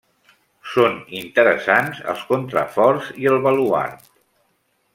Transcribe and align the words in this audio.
Són 0.75 0.95
interessants 1.19 2.01
els 2.13 2.23
contraforts 2.31 3.13
i 3.25 3.29
el 3.35 3.39
baluard. 3.45 4.11